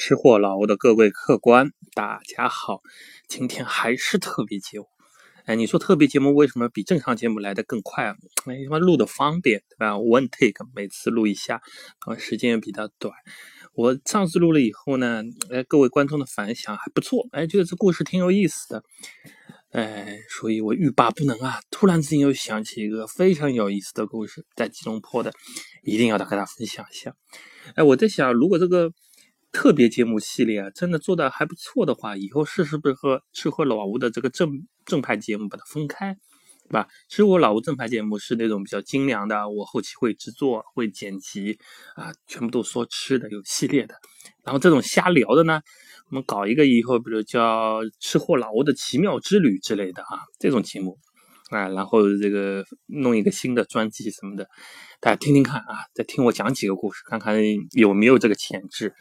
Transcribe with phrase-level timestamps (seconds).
[0.00, 2.82] 吃货老吴的各位客官，大家好，
[3.26, 4.86] 今天还是特别节目。
[5.44, 8.14] 哎，你说特别节目为什么比正常节目来的更快啊？
[8.46, 11.60] 哎，因为录的方便，对吧？One take，每次录一下，
[12.06, 13.12] 然后时间也比较短。
[13.74, 18.84] 我上次录了以后呢，哎，各位观众的反响还不错，哎，觉得这故事挺有意思的。
[19.72, 21.58] 哎，所以我欲罢不能啊！
[21.72, 25.32] 突然之间又想起一个非常有意思的故事，在吉隆坡的，
[25.82, 27.16] 一定要跟大家分享一下。
[27.74, 28.92] 哎，我在想，如果这个。
[29.58, 34.48] 特别节目系列啊，真的做的还不错的话，以后试试不是和吃喝老吴的这个正
[34.86, 36.14] 正派节目把它分开，
[36.68, 36.86] 对吧？
[37.08, 41.58] 吃货老吴正派节目是那种比较精良的，我后期会制作、会剪辑
[41.96, 43.96] 啊，全部都说吃的，有系列的。
[44.44, 45.60] 然后这种瞎聊的呢，
[46.08, 50.96] 我们搞一个以后，比如叫吃货老吴的奇妙之旅之类的啊，这种节目
[51.50, 54.46] 啊，然后这个弄一个新的专辑什么的。
[55.00, 57.34] 大家听听看啊，再听我讲几个故事，看看
[57.72, 58.94] 有没有这个潜质。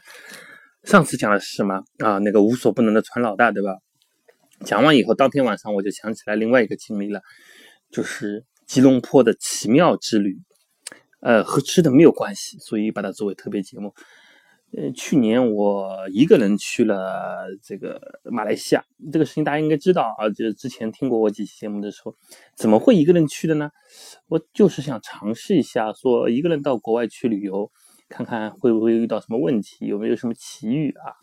[0.87, 2.17] 上次讲的是什么啊？
[2.19, 3.75] 那个无所不能的船老大，对吧？
[4.63, 7.19] 讲完以后，当天晚上我就想起来另外一个经历了，
[7.91, 10.37] 就是吉隆坡的奇妙之旅。
[11.19, 13.93] 呃，和吃的没有关系，所以把它作为特别节目。
[14.77, 22.15] 呃，去年我一个人去了这个马来西亚，这个事情大家应该知道啊，就是之前听过我几期节目的时候，
[22.55, 23.71] 怎么会一个人去的呢？
[24.29, 27.69] 我就是想尝试一下，说一个人到国外去旅游，
[28.09, 31.13] 看看会不会遇到什么问题，有没有什么奇遇啊？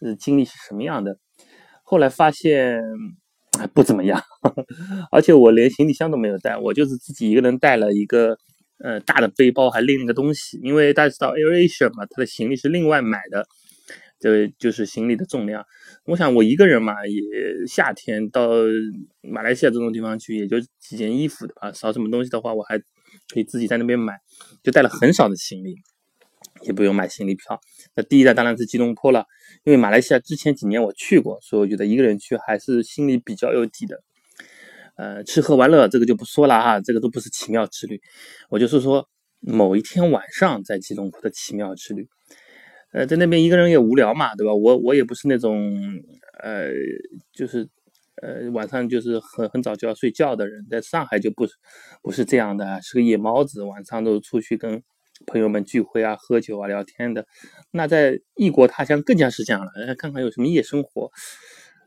[0.00, 1.18] 呃，经历是什么样的？
[1.82, 2.80] 后来发现
[3.72, 4.20] 不怎么样，
[5.12, 8.36] 而且我连行李箱都没有带，我就是自己一个人带了一个。
[8.78, 13.46] 呃，大的背包还拎了个东西，因为大家知道 AirAsia 嘛，它的行李是另外买的，
[14.18, 15.64] 这就是行李的重量。
[16.06, 17.22] 我想我一个人嘛，也
[17.68, 18.48] 夏天到
[19.22, 22.76] 马来西亚这种地方去，也就几件衣服的啊，少什么东西的话，我还
[23.32, 24.18] 可以自己在那边买，
[24.62, 25.76] 就带了很少的行李，
[26.64, 27.60] 也不用买行李票。
[27.94, 29.24] 那第一站当然是吉隆坡了，
[29.64, 34.00] 因为马来西亚之前几年我去过，所以我觉得一个人去还是心里比较有底的。
[34.96, 38.00] 呃，吃喝玩乐这个就不说了哈，这个都不是奇妙之旅。
[38.48, 39.08] 我就是说，
[39.40, 42.06] 某一天晚上在吉隆坡的奇妙之旅。
[42.92, 44.54] 呃，在那边一个人也无聊嘛，对吧？
[44.54, 45.68] 我我也不是那种
[46.40, 46.70] 呃，
[47.32, 47.68] 就是
[48.22, 51.44] 呃晚上就是很很早就要睡觉的人，在上海就不
[52.00, 54.80] 不是这样的，是个夜猫子，晚上都出去跟
[55.26, 57.26] 朋友们聚会啊、喝酒啊、聊天的。
[57.70, 61.10] 那在异国他乡更加是这样了，看看有什么夜生活。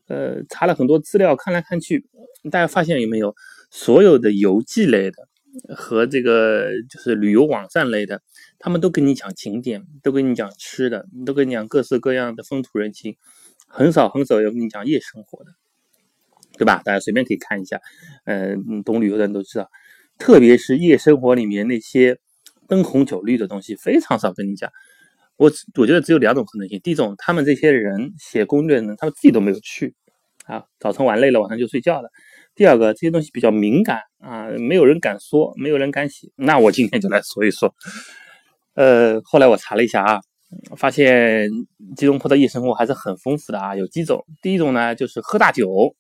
[0.07, 2.05] 呃，查了很多资料，看来看去，
[2.49, 3.35] 大家发现有没有？
[3.69, 5.27] 所有的游记类的
[5.75, 8.21] 和这个就是旅游网站类的，
[8.59, 13.17] 他们都跟你讲景点，都跟你讲吃的，都跟你讲各式各样的风土人情，
[13.67, 15.51] 很少很少有跟你讲夜生活的，
[16.57, 16.81] 对吧？
[16.85, 17.81] 大家随便可以看一下，
[18.23, 19.69] 嗯，懂旅游的人都知道，
[20.17, 22.17] 特别是夜生活里面那些
[22.67, 24.72] 灯红酒绿的东西，非常少跟你讲。
[25.38, 29.94] 我我觉得只有两种可能性：第一种，他们这些人写攻略呢，他们自己都没有去，
[30.45, 32.09] 啊，早晨玩累了，晚上就睡觉了；
[32.55, 36.28] 第二个，这些东西比较敏感啊，没有人敢说，没有人敢写。
[36.35, 37.72] 那我今天就来说一说。
[38.73, 40.22] 呃，后来我查了一下啊，
[40.75, 41.47] 发现
[41.95, 44.25] 吉隆坡的夜生活还是很丰富的啊，有几种。
[44.41, 45.95] 第一种呢，就是喝大酒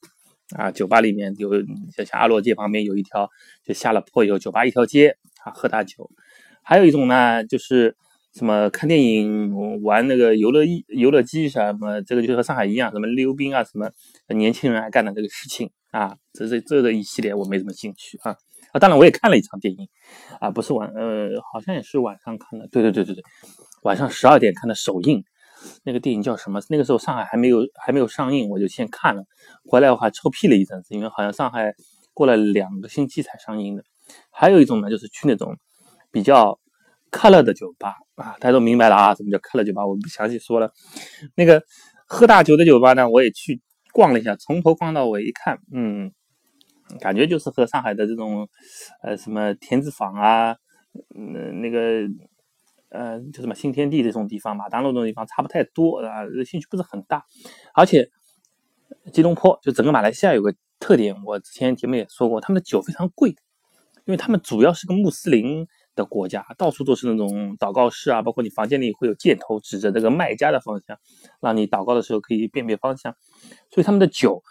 [0.55, 1.51] 啊，酒吧里面有，
[1.95, 3.29] 像阿罗街旁边有一条，
[3.63, 6.09] 就下了坡以后，酒吧一条街啊，喝大酒。
[6.67, 7.95] 还有一种呢，就是。
[8.33, 13.89] 什么看电影、玩那个游乐游乐机什么，这个就和上海一样，什么溜冰啊，什么
[14.27, 18.35] 年轻人爱干的这个事情啊，这这这个一系列我没什么兴趣啊
[18.73, 18.79] 啊！
[18.79, 19.87] 当然我也看了一场电影
[20.39, 23.23] 啊，不是晚呃，好像也是晚上看的，对对对对对，
[23.81, 25.23] 晚上十二点看的首映，
[25.83, 26.59] 那个电影叫什么？
[26.69, 29.23] 那个时候上海还没有还没有上映，我就先看了，
[29.65, 31.73] 回来我还臭屁了一阵子，因为好像上海
[32.13, 33.83] 过了两个星期才上映的。
[34.29, 35.57] 还有一种呢，就是去那种
[36.11, 36.59] 比较。
[37.09, 39.87] 快乐的酒吧啊，大家都明白了啊，什么叫快乐酒吧？
[39.87, 40.73] 我不详细说了。
[41.35, 41.63] 那个
[42.05, 43.61] 喝大酒的酒吧呢，我也去
[43.93, 46.11] 逛了一下，从头逛到尾，一看，嗯，
[46.99, 48.49] 感觉就是和上海的这种
[49.01, 50.57] 呃什么田子坊啊，
[51.15, 51.79] 嗯，那个
[52.89, 57.23] 呃就什么新天地这种地方、马当路这种地方差不太多啊，兴趣不是很大。
[57.73, 58.09] 而且
[59.13, 63.29] 吉隆坡就整个马来西亚有个特点，我之前节目也说过，他们的酒非常贵，
[64.03, 65.65] 因为他们主要是个穆斯林。
[65.97, 70.97] 的国家到处都是那种祷告室啊，包括你房间里会有箭头指着这个卖家的方向，
[71.41, 73.13] 让你祷告的时候可以辨别方向。
[73.69, 74.41] 所以他们的酒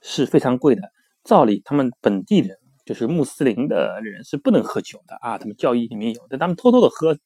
[0.00, 0.82] 是非常贵的。
[1.22, 7.16] 照理他们本地人就是穆斯林的人是不能喝酒的啊，他们教义里面有，但他们偷偷的喝，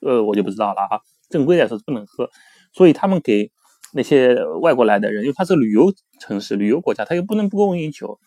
[0.00, 1.00] 呃，我就不知道了啊。
[1.28, 2.30] 正规来说是不能喝，
[2.72, 3.50] 所以他们给
[3.92, 8.20] 那些外国来的人，因为它是旅游城市、旅游国家，他又不能不供应酒，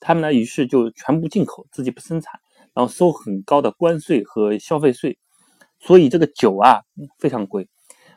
[0.00, 2.40] 他们呢于是就全部进口，自己不生产。
[2.78, 5.18] 然后收很高的关税和消费税，
[5.80, 6.82] 所以这个酒啊
[7.18, 7.68] 非常贵。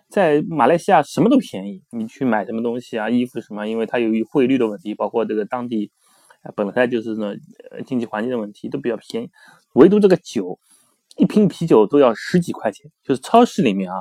[0.08, 5.92] 在马来西亚什么都便宜，你去买什么东西啊，衣服什么，因为它由于汇率的问题，包括这个当地
[6.56, 7.34] 本来就是呢
[7.88, 9.32] 经济环境的问题，都比较便宜。
[9.74, 10.60] 唯独这个酒，
[11.18, 13.98] 一瓶啤酒都要十几块钱，就是超市里面啊，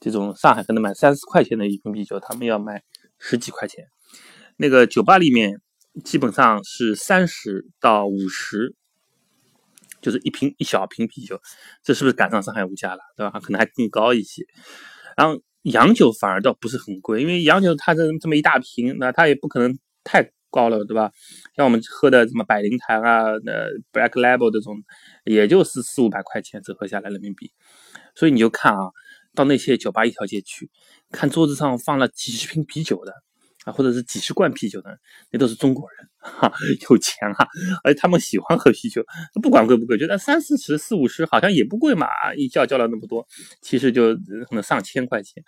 [0.00, 2.82] 这种上海可能买三四块钱的一瓶啤酒，他们要卖
[3.18, 3.84] 十几块钱。
[4.56, 5.60] 那个酒吧里面
[6.02, 8.74] 基本上是三十到五十，
[10.00, 11.40] 就是一瓶一小瓶啤酒，
[11.82, 13.40] 这是不是赶上上海物价了，对吧？
[13.40, 14.44] 可能还更高一些。
[15.16, 21.10] 然后洋酒反而倒不是很贵，因为洋酒它这这么一大瓶，那它也不可能太高了，对吧？
[21.56, 24.76] 像我们喝的什么百灵坛啊、呃 Black Label 这种，
[25.24, 27.52] 也就是四五百块钱折合下来人民币。
[28.14, 28.90] 所以你就看啊，
[29.34, 30.70] 到那些酒吧一条街去，
[31.10, 33.12] 看桌子上放了几十瓶啤酒的。
[33.66, 34.98] 啊，或者是几十罐啤酒的，
[35.30, 36.50] 那都是中国人，哈，
[36.88, 37.46] 有钱哈，
[37.84, 39.04] 而且他们喜欢喝啤酒，
[39.42, 42.06] 不管贵不贵，觉得三四十、四五十好像也不贵嘛，
[42.38, 43.26] 一叫叫了那么多，
[43.60, 44.14] 其实就
[44.48, 45.44] 可能上千块钱，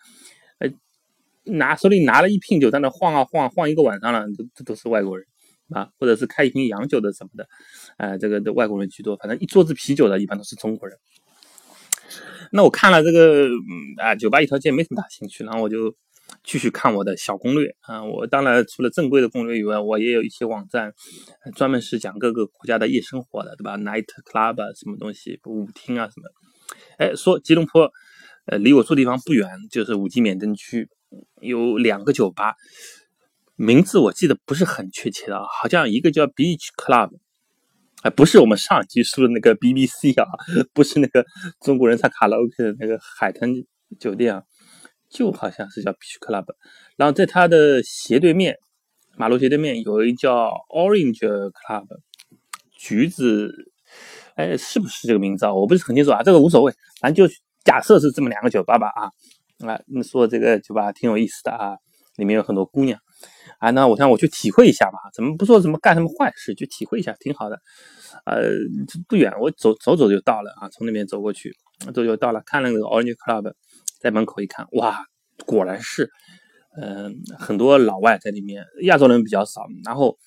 [0.59, 0.70] 呃，
[1.44, 5.26] 拿手里拿了一瓶酒在那晃啊晃，晃一个晚上了，这这都是外国人
[5.70, 7.49] 啊，或者是开一瓶洋酒的什么的，
[7.97, 10.99] 哎，这个的外国人居多，反正一桌子啤酒的一般都是中国人。
[12.50, 13.49] 那我看了这个
[13.97, 15.97] 啊，酒吧一条街没什么大兴趣，然后我就。
[16.43, 18.05] 继续看我的小攻略啊！
[18.05, 20.93] 我当然除了正规的攻略以外，我也有一些网站，
[21.55, 26.29] 专门是讲各个国家的夜生活的，对吧？Night Club 啊，什么东西，舞厅啊什么。
[26.99, 27.90] 哎，说吉隆坡，
[28.46, 30.88] 呃，离我住地方不远，就是五级免登区，
[31.40, 32.55] 有两个酒吧，
[33.56, 37.11] 名字我记得不是很确切的，好像一个叫 Beach Club，
[38.02, 40.26] 哎，不是我们上集说的那个 BBC 啊，
[40.73, 41.25] 不是那个
[41.61, 43.50] 中国人唱卡拉 OK 的那个海滩
[44.00, 44.43] 酒店啊。
[45.12, 46.47] 就好像是叫 Beach Club，
[46.97, 48.56] 然后在它的斜对面，
[49.17, 51.87] 马路斜对面有一叫 Orange Club，
[52.75, 53.53] 橘子，
[54.37, 55.53] 哎，是不是这个名字啊？
[55.53, 59.11] 我不是很清楚啊，这个无所谓，反正就假设是这么两个酒吧吧啊。
[59.69, 61.76] 啊，你说这个酒吧挺有意思的啊，
[62.17, 62.99] 里面有很多姑娘
[63.58, 67.61] 啊，那我想我去体会一下吧，怎么不说什么干什么坏事，去体会一下挺好的。
[68.25, 68.49] 呃，
[69.08, 71.55] 不远，我走走走就到了啊，从那边走过去，
[71.94, 73.53] 走就到了，看了那个 Orange Club。
[74.03, 75.05] 在门口一看，哇，
[75.47, 76.11] 果然是，
[76.77, 79.63] 嗯，很多老外在里面，亚洲人比较少。
[79.85, 80.19] 然后，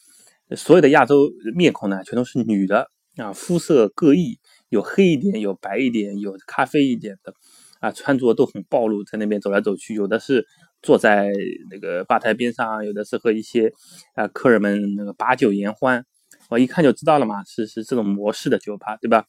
[0.56, 2.88] 所有的亚洲面孔呢，全都是女的
[3.18, 4.40] 啊，肤色各异，
[4.70, 7.34] 有黑一点，有白一点，有咖啡一点的，
[7.82, 9.94] 啊，穿着都很暴露，在那边走来走去。
[9.94, 10.46] 有的是
[10.82, 11.34] 坐在
[11.70, 13.74] 那个吧台边上，有的是和一些
[14.14, 16.06] 啊客人们那个把酒言欢。
[16.50, 19.26] 我一看就知道了嘛，是是这种模式的酒吧，对吧？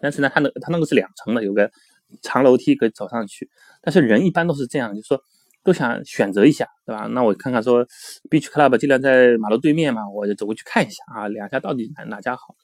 [0.00, 1.72] 但是呢，它那它那个是两层的，有个。
[2.22, 3.48] 长楼梯可以走上去，
[3.82, 5.22] 但是人一般都是这样，就是说
[5.62, 7.06] 都想选择一下，对吧？
[7.08, 7.86] 那我看看说
[8.30, 12.56] ，Beach Club 尽量在马路对面嘛，我就走过去看一下啊，两家到底哪哪家好？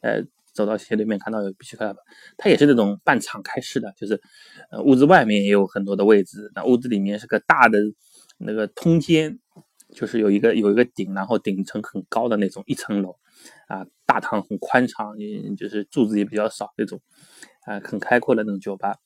[0.00, 1.96] 呃，走到斜对面看到有 Beach Club，
[2.36, 4.20] 它也是那种半敞开式的，就是
[4.70, 7.78] 呃屋子外面也有很多的位置，那屋子里面是个大的
[8.38, 9.38] 那个通间，
[9.92, 13.16] 就是有一个有一个顶，然后顶层很高的那种一层楼
[13.68, 17.00] 啊，大堂很宽敞，也就是柱子也比较少那种。
[17.64, 18.96] 啊，很开阔的那种酒吧，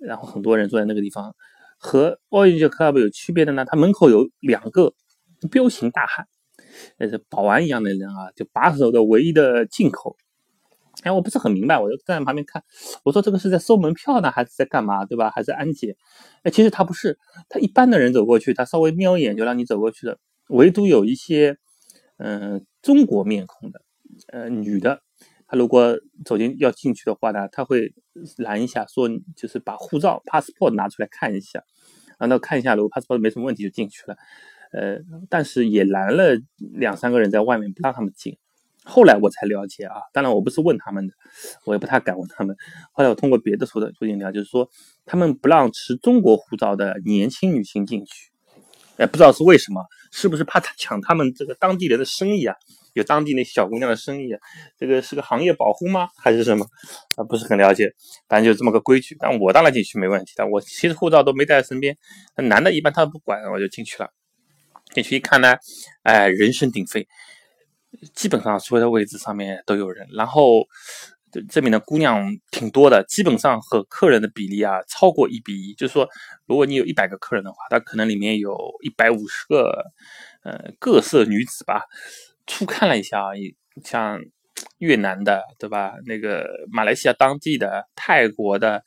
[0.00, 1.34] 然后很多人坐在那个地方。
[1.82, 4.92] 和 Orange Club 有区别的呢，它门口有两个
[5.50, 6.26] 彪形大汉，
[6.98, 10.14] 那是保安一样的人啊，就把守的唯一的进口。
[11.04, 12.62] 哎，我不是很明白，我就站在旁边看，
[13.02, 15.30] 我说这个是在收门票呢，还是在干嘛，对吧？
[15.30, 15.96] 还是安检？
[16.42, 17.18] 哎，其实他不是，
[17.48, 20.18] 他一般的人走过去，他稍微瞄一眼就让你走过去的。
[20.48, 21.56] 唯独有一些，
[22.18, 23.82] 嗯，中国面孔的，
[24.28, 25.02] 呃，女的。
[25.46, 27.92] 她如果走进要进去的话呢，她会
[28.36, 31.64] 拦一下，说就是把护照 passport 拿出来看一下，
[32.18, 34.16] 然后看一下如果 passport 没什么问题就进去了，
[34.72, 38.38] 呃，但是也拦了两三个人在外面不让他们进。
[38.84, 41.14] 后来我才了解啊，当然我不是问他们的，
[41.66, 42.56] 我也不太敢问他们。
[42.92, 44.70] 后来我通过别的途的途径了解，就是说
[45.04, 48.29] 他们不让持中国护照的年轻女性进去，
[49.00, 52.54] 哎，不知道是为什么，是不是怕他抢他们这个当地人的生意啊？
[52.94, 54.40] 有当地那小姑娘的生意啊，
[54.76, 56.08] 这个是个行业保护吗？
[56.18, 56.66] 还是什么？
[57.16, 57.90] 啊，不是很了解，
[58.28, 59.16] 反正就这么个规矩。
[59.18, 61.96] 但我当然进去没问题的，我其实护照都没带在身边。
[62.36, 64.10] 那男的一般他不管，我就进去了。
[64.92, 65.56] 进去一看呢，
[66.02, 67.06] 哎，人声鼎沸，
[68.12, 70.06] 基本上所有的位置上面都有人。
[70.12, 70.66] 然后
[71.30, 75.74] 这这边的姑娘挺多的，基本上和客人的比例啊超过一比一。
[75.74, 76.08] 就是说，
[76.46, 79.84] 如果你有一百个客人的话，他可能里面有一百五十个
[80.42, 81.82] 呃各色女子吧。
[82.46, 83.30] 初看了一下啊，
[83.84, 84.20] 像
[84.78, 85.94] 越南的，对吧？
[86.06, 88.82] 那个马来西亚当地的、泰国的，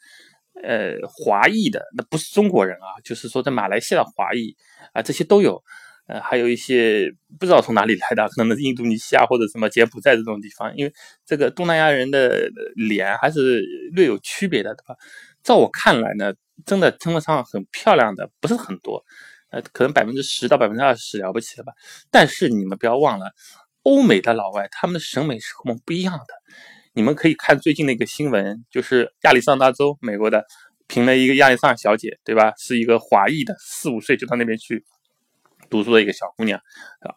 [0.62, 4.56] 呃，华裔的，那不是中国人啊，就是说在马来西亚的华裔
[4.92, 5.64] 啊，这些都有。
[6.06, 10.94] 呃，还有一些不知道从哪里来的，可能是印度尼西亚或者什么柬埔寨这种地方，因为
[11.26, 14.96] 这个东南亚人的脸还是略有区别的，对吧？
[15.42, 16.34] 在我看来呢，
[16.66, 19.04] 真的称得上很漂亮的不是很多，
[19.50, 21.72] 呃，可能百分之十到百分之二十了不起了吧。
[22.12, 23.32] 但是你们不要忘了，
[23.84, 26.26] 欧美的老外他们的审美是和我们不一样的。
[26.94, 30.46] 你们可以看最近的一个新闻，就是亚利桑那州美国的
[30.88, 32.54] 评了一个亚利桑小姐，对吧？
[32.58, 34.86] 是一个华裔的，四五岁就到那边去
[35.74, 36.60] 读书的一个小姑娘，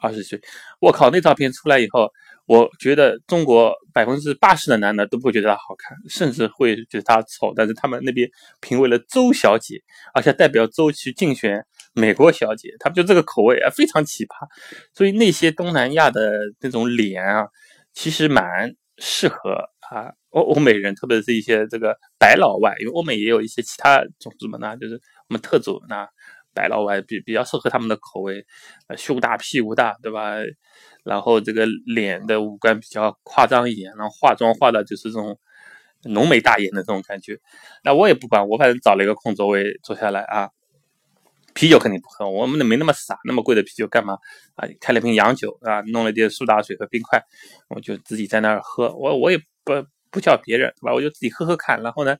[0.00, 0.40] 二十岁。
[0.80, 2.10] 我靠，那照片出来以后。
[2.48, 7.52] 我觉得中国百分之八十的男的都不会觉得她好看，甚至会觉得她丑。
[7.56, 9.82] 但是他们那边评为了周小姐，
[10.14, 14.46] 而且代表周去竞选美国小姐，他们就这个口味啊，非常奇葩。
[14.94, 17.48] 所以那些东南亚的那种脸啊，
[17.92, 19.50] 其实蛮适合
[19.90, 24.94] 啊欧欧美人，特别是一些这个白老外，因为欧美也有一些其他种族嘛，那就是
[25.28, 26.08] 我们特种那
[26.56, 28.44] 白老外比比较适合他们的口味，
[28.88, 30.36] 呃，胸大屁股大，对吧？
[31.04, 35.38] 然后这个脸的五官比较夸张一点，然后化妆化的就是这种
[36.04, 37.38] 浓眉大眼的这种感觉。
[37.84, 40.50] 那我也不管，我反正找了一个空座位坐下来啊。
[41.54, 44.18] 啤酒肯定不喝，我们没那么傻，那么贵的啤酒干嘛
[44.56, 44.68] 啊？
[44.78, 47.18] 开了瓶洋酒啊，弄了点苏打水和冰块，
[47.70, 48.94] 我就自己在那儿喝。
[48.94, 49.72] 我我也不
[50.10, 50.92] 不叫别人，对吧？
[50.92, 52.14] 我就自己喝喝看，然后呢，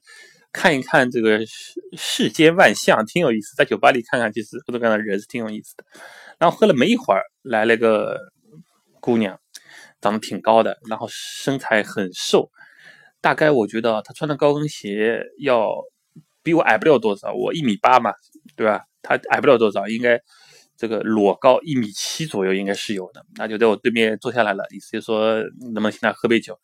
[0.57, 3.55] 看一看这个世世间万象，挺有意思。
[3.55, 5.83] 在酒吧里看看，其实各种各样的人是挺有意思的。
[6.39, 8.17] 然后喝了没一会儿，来了个。
[8.99, 9.39] 姑娘
[10.01, 12.49] 长得挺高的，然后身材很瘦，
[13.21, 15.71] 大概我觉得她穿的高跟鞋要
[16.43, 18.11] 比我矮不了多少，我一米八嘛，
[18.57, 18.83] 对吧？
[19.01, 20.19] 她矮不了多少，应该
[20.75, 26.59] 这个裸高一米七左右应该是有的，那就在我对面坐下来了，意思就说能不能请她喝杯酒，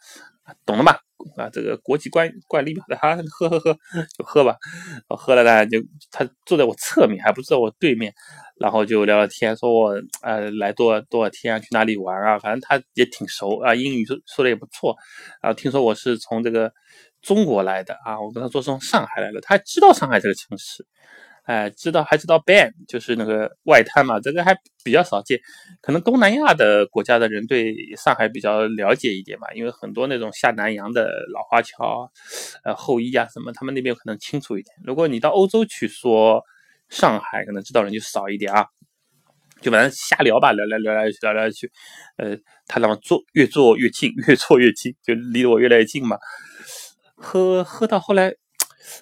[0.66, 1.00] 懂了吧？
[1.38, 3.74] 啊，这个国际惯惯例表的，哈，喝喝喝
[4.18, 4.56] 就喝吧。
[5.10, 5.80] 我喝了呢，就
[6.12, 8.14] 他坐在我侧面，还不在我对面，
[8.60, 12.40] 然后就聊聊天，说我呃来多多少天啊，去哪里玩啊？
[12.40, 14.96] 反正他也挺熟啊，英语说说的也不错。
[15.42, 16.72] 然后听说我是从这个
[17.22, 20.86] 中国来的啊，我跟他说从上海来的，他还知道上海这个城市。
[21.44, 25.38] 哎，知道还知道 ban 就是那个外滩嘛，这个还比较少见。
[25.82, 32.10] 可能东南亚的国家的人对上海比较了解一点嘛，因为很多那种下南洋的老华侨，
[32.64, 34.74] 呃后裔啊什么，他们那边可能清楚一点。
[34.86, 36.42] 如果你到欧洲去说
[36.88, 38.66] 上海，可能知道人就少一点啊。
[39.62, 41.70] 就反正瞎聊吧，聊聊聊来聊来去，
[42.16, 46.18] 呃，他让我坐越坐越近， 越坐越近，就离我越来越近嘛。
[47.16, 48.34] 喝喝到后来，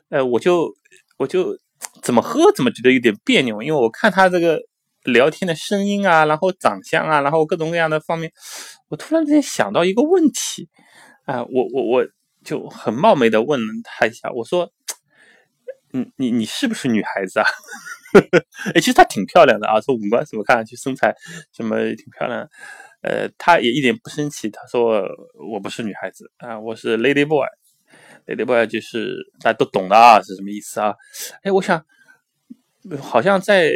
[0.10, 0.74] 呃，我就
[1.18, 1.56] 我就。
[2.02, 4.60] 怎么喝怎么觉得有点别扭，因为我看他这个
[5.04, 8.32] 聊天的声音啊，然后长相啊，然后各种各样的方面，
[8.90, 10.70] 我突然之间想到一个问题
[11.26, 12.06] 啊，我我我
[12.44, 14.72] 就很冒昧的问了他一下，我说，
[15.92, 17.46] 你你你是不是女孩子啊？
[18.76, 21.16] 哎，其实她挺漂亮的啊，说五官怎么看上去身材
[21.56, 22.46] 什么挺漂亮，
[23.04, 25.02] 呃，他也一点不生气，他说
[25.50, 27.48] 我不是女孩子啊，我是 lady boy。
[28.28, 30.94] Lady boy 就是大家都懂的啊，是什么意思啊？
[31.44, 31.84] 哎，我想
[33.00, 33.72] 好像在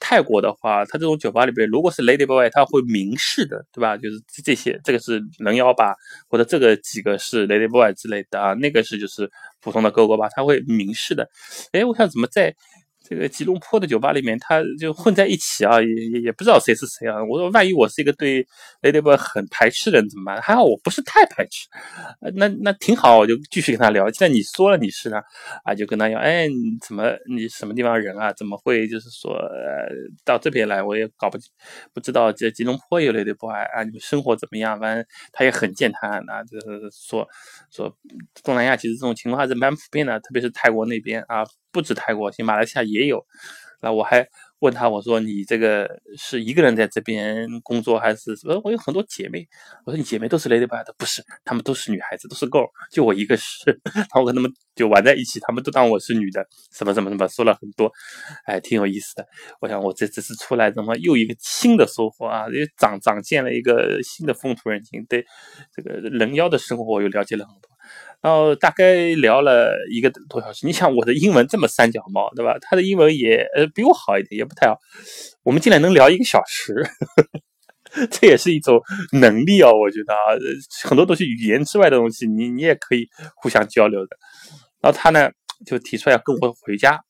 [0.00, 3.96] 泰国的话，他这种酒吧里边，如果是 Lady boy，他会明示的，对吧？
[3.96, 5.94] 就是这些，这个是人妖吧，
[6.28, 9.30] 或者这个几个是 Lady boy 之类的啊，那个是就是
[9.60, 11.28] 普通的哥哥吧，他会明示的。
[11.72, 12.54] 哎，我想怎么在？
[13.08, 17.22] 这个吉隆坡的酒吧里面，他就混在一起啊，也也不知道谁是谁啊。
[17.22, 18.44] 我说，万一我是一个对
[18.82, 20.42] Lady Boy 很排斥的人怎么办？
[20.42, 21.68] 还好我不是太排斥，
[22.34, 24.10] 那那挺好，我就继续跟他聊。
[24.10, 25.20] 既然你说了你是呢，
[25.62, 26.48] 啊，就跟他讲，哎，
[26.84, 28.32] 怎么你什么地方人啊？
[28.32, 29.38] 怎么会就是说
[30.24, 30.82] 到这边来？
[30.82, 31.38] 我也搞不
[31.94, 33.84] 不知道这吉隆坡有 Lady Boy 啊？
[33.84, 34.80] 你们生活怎么样？
[34.80, 37.26] 反正他也很健谈啊，就是说
[37.70, 37.96] 说
[38.42, 41.44] 东南亚其实这种情况还是蛮普遍的，特别是泰国那边啊。
[41.76, 43.22] 不止泰国，马来西亚也有。
[43.82, 44.26] 那我还
[44.60, 48.58] 问他，我说你这个是一个人在这边工作，还是什么？
[48.64, 49.46] 我有很多姐妹。
[49.84, 53.78] 我说你姐妹都是 lady boy 的，不是，她们都是女孩子，都是 girl，就我一个是。
[53.94, 56.42] 然后我跟他们就玩在一起，他们都当我是女的，
[56.72, 57.92] 什么什么什么，说了很多，
[58.46, 59.26] 哎，挺有意思的。
[59.60, 62.46] 我想我这这次出来，怎么又一个新的收获啊？
[62.46, 65.22] 又长长见了一个新的风土人情，对
[65.70, 67.75] 这个人妖的生活我又了解了很多。
[68.22, 70.66] 然后大概聊了一个多小时。
[70.66, 72.56] 你想我的英文这么三脚猫，对吧？
[72.60, 74.76] 他的英文也呃比我好一点，也不太好。
[75.42, 76.74] 我们竟然能聊一个小时，
[78.10, 78.80] 这也是一种
[79.12, 79.72] 能力哦。
[79.72, 80.18] 我觉得啊，
[80.84, 84.16] 很多都是语言之外的东西，你你也可以互相交流的。
[84.80, 85.30] 然后他呢
[85.64, 87.00] 就提出来要跟我回家。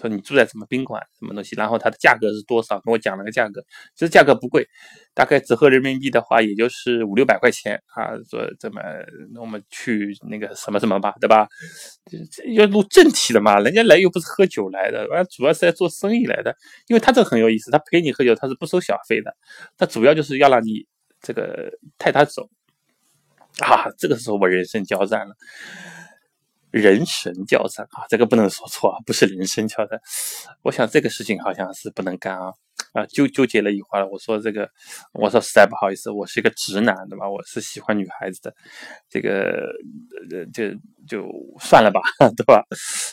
[0.00, 1.54] 说你住在什么宾馆，什么东西？
[1.56, 2.80] 然后它的价格是多少？
[2.80, 3.60] 跟我讲了个价格，
[3.94, 4.66] 其实价格不贵，
[5.12, 8.16] 大概折合人民币的话，也就是五六百块钱啊。
[8.30, 8.80] 说这么，
[9.34, 11.46] 那我们去那个什么什么吧，对吧？
[12.30, 16.56] 这要录正题的嘛，人家来又不是喝酒来的，完主要是来做生意来的。
[16.86, 19.36] 因为他这个很有意思，他陪你喝酒，他是不收小费的，
[19.76, 20.86] 他主要就是要让你
[21.20, 22.48] 这个带他走
[23.58, 23.90] 啊。
[23.98, 25.34] 这个时候我人生交战了。
[26.70, 30.00] 人神交战啊，这个不能说错啊，不是人神交战。
[30.62, 32.52] 我想这个事情好像是不能干啊
[32.92, 34.68] 啊，纠纠结了一会儿，我说这个，
[35.12, 37.28] 我说实在不好意思，我是一个直男对吧？
[37.28, 38.54] 我是喜欢女孩子的，
[39.08, 39.72] 这个
[40.30, 40.64] 呃就
[41.08, 41.26] 就
[41.60, 42.00] 算了吧，
[42.36, 42.64] 对吧？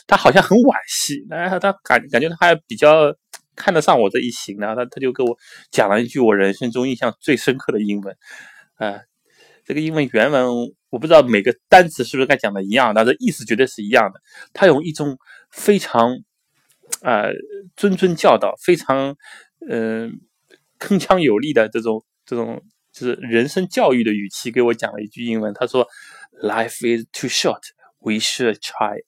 [0.06, 3.14] 他好像很惋惜，哎，他感感觉他还比较
[3.56, 5.36] 看得上我这一行呢，他他就给我
[5.70, 8.16] 讲了一句我人生中印象最深刻的英文，
[8.76, 9.00] 啊。
[9.64, 10.46] 这个英文原文
[10.90, 14.20] 我不知道每个单词是不是跟讲的一样，但是意思绝对是一样的。
[14.52, 15.18] 他用一种
[15.50, 16.10] 非常
[17.02, 17.32] 呃
[17.76, 19.16] 谆谆教导、非常
[19.68, 20.20] 嗯
[20.78, 25.52] 铿锵有力的这种这种就是人生教育的语气给我讲了一句英文。
[25.54, 25.86] 他说
[26.42, 27.62] ：“Life is too short.
[27.98, 29.02] We should try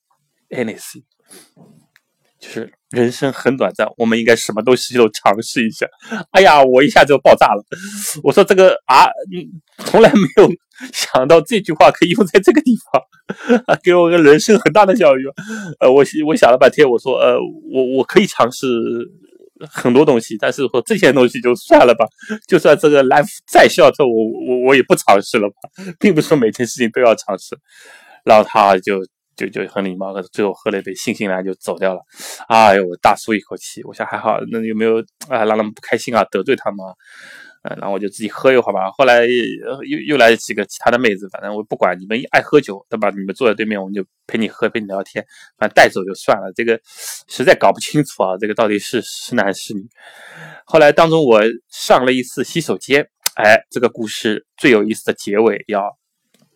[0.51, 1.05] anything.”
[2.41, 5.87] 就是人生很短暂，我们应该什么东西都尝试一下。
[6.31, 7.63] 哎呀，我一下就爆炸了！
[8.25, 9.07] 我说这个啊，
[9.85, 10.51] 从来没有
[10.91, 15.27] 想到这句话可以用在这个地方，给我个人生很大的教育。
[15.81, 17.37] 呃，我我想了半天，我说呃，
[17.73, 18.67] 我我可以尝试
[19.71, 22.07] 很多东西，但是说这些东西就算了吧。
[22.49, 24.11] 就算这个 life 再笑，这我
[24.49, 25.55] 我我也不尝试了吧，
[26.01, 27.55] 并不是说每件事情都要尝试。
[28.25, 29.07] 然后他就。
[29.49, 32.01] 就就很礼貌的，最后喝了一杯悻悻然就走掉了。
[32.49, 36.79] 哎呦，我大舒一口气，我想还好，那有没有啊让他们不开心啊，得罪他们？
[37.63, 38.91] 嗯，然后我就自己喝一会儿吧。
[38.91, 43.11] 后来又又来几个其他的妹子，反正我不管你们爱喝酒，对吧？
[43.11, 45.23] 你们坐在对面，我们就陪你喝，陪你聊天，
[45.59, 46.51] 反正带走就算了。
[46.55, 46.81] 这个
[47.29, 49.83] 实在搞不清楚啊，这个到底是是男是女。
[50.65, 55.83] 后来当中我上了一次洗手间，哎，这个故事最有意思的结尾要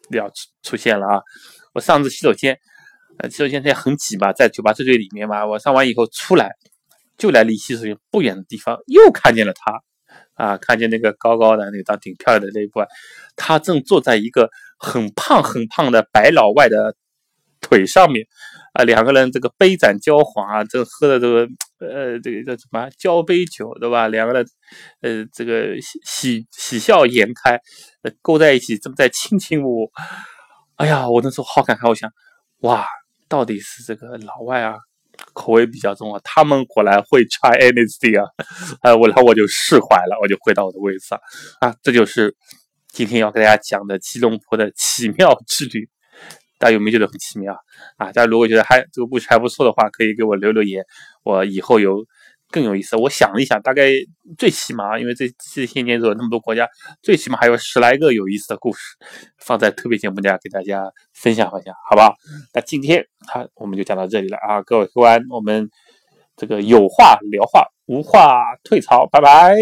[0.08, 1.20] 要出出现了啊！
[1.74, 2.58] 我上次洗手间。
[3.18, 5.46] 呃，洗手间现在很挤嘛，在酒吧最最里面嘛。
[5.46, 6.50] 我上完以后出来，
[7.16, 9.80] 就来离洗手间不远的地方，又看见了他，
[10.34, 12.80] 啊，看见那个高高的那张挺漂亮的那一部，
[13.36, 16.96] 他正坐在一个很胖很胖的白老外的
[17.60, 18.26] 腿上面，
[18.72, 24.08] 啊，两个人这个杯盏交晃啊，正喝的这个呃，这个叫什么交杯酒，对吧？
[24.08, 24.44] 两个人
[25.02, 27.60] 呃，这个喜喜喜笑颜开，
[28.22, 29.90] 勾在一起，正在卿卿我我。
[30.76, 32.10] 哎呀，我那时候好感慨，我想，
[32.62, 32.84] 哇！
[33.34, 34.76] 到底是这个老外啊，
[35.32, 38.30] 口味比较重啊，他们果然会 try anything 啊，
[38.80, 41.18] 呃，我然后我就释怀了，我就回到我的位置上
[41.58, 42.36] 啊，这就是
[42.92, 45.88] 今天要给大家讲的吉隆坡的奇妙之旅，
[46.60, 47.52] 大家有没有觉得很奇妙
[47.96, 48.06] 啊？
[48.06, 50.84] 大家如果觉得还这个故事还不错的话，可以给我留留言，
[51.24, 52.04] 我以后有。
[52.54, 53.90] 更有意思，我想了一下，大概
[54.38, 56.68] 最起码，因为这这些年走那么多国家，
[57.02, 58.96] 最起码还有十来个有意思的故事，
[59.38, 62.14] 放在特别节目里给大家分享分享，好不好？
[62.52, 65.68] 那今天好，我们就讲到这里了啊，各位客官，我们
[66.36, 69.56] 这个有话聊话，无话退潮，拜拜。